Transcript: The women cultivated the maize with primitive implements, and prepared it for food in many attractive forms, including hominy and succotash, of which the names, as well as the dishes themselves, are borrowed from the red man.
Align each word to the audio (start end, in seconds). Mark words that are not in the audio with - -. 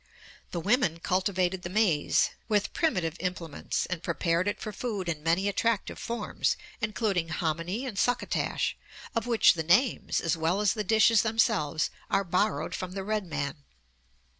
The 0.49 0.59
women 0.59 0.99
cultivated 0.99 1.61
the 1.61 1.69
maize 1.69 2.31
with 2.47 2.73
primitive 2.73 3.15
implements, 3.19 3.85
and 3.85 4.01
prepared 4.01 4.47
it 4.47 4.59
for 4.59 4.71
food 4.73 5.07
in 5.07 5.21
many 5.21 5.47
attractive 5.47 5.99
forms, 5.99 6.57
including 6.81 7.29
hominy 7.29 7.85
and 7.85 7.99
succotash, 7.99 8.75
of 9.13 9.27
which 9.27 9.53
the 9.53 9.61
names, 9.61 10.19
as 10.19 10.35
well 10.35 10.59
as 10.59 10.73
the 10.73 10.83
dishes 10.83 11.21
themselves, 11.21 11.91
are 12.09 12.23
borrowed 12.23 12.73
from 12.73 12.93
the 12.93 13.03
red 13.03 13.27
man. 13.27 13.57